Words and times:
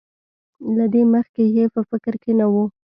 له 0.77 0.85
دې 0.93 1.03
مخکې 1.13 1.43
یې 1.55 1.65
په 1.73 1.81
فکر 1.89 2.13
کې 2.23 2.31
نه 2.39 2.45
وو. 2.51 2.65